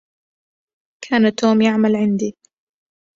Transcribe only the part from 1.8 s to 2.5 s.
عندي.